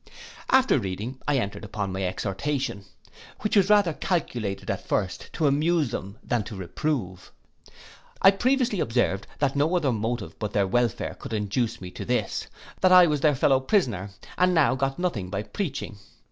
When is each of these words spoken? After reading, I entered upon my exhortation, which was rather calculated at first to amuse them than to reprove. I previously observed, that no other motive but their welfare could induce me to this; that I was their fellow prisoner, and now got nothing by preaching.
After 0.49 0.79
reading, 0.79 1.19
I 1.27 1.37
entered 1.37 1.63
upon 1.63 1.91
my 1.91 2.03
exhortation, 2.03 2.85
which 3.41 3.55
was 3.55 3.69
rather 3.69 3.93
calculated 3.93 4.71
at 4.71 4.87
first 4.87 5.29
to 5.33 5.45
amuse 5.45 5.91
them 5.91 6.17
than 6.23 6.43
to 6.45 6.55
reprove. 6.55 7.31
I 8.19 8.31
previously 8.31 8.79
observed, 8.79 9.27
that 9.37 9.55
no 9.55 9.75
other 9.75 9.91
motive 9.91 10.39
but 10.39 10.53
their 10.53 10.65
welfare 10.65 11.13
could 11.13 11.33
induce 11.33 11.79
me 11.79 11.91
to 11.91 12.03
this; 12.03 12.47
that 12.79 12.91
I 12.91 13.05
was 13.05 13.21
their 13.21 13.35
fellow 13.35 13.59
prisoner, 13.59 14.09
and 14.39 14.55
now 14.55 14.73
got 14.73 14.97
nothing 14.97 15.29
by 15.29 15.43
preaching. 15.43 15.99